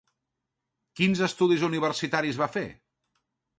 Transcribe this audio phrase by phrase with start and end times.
[1.01, 2.67] Quins estudis universitaris va fer?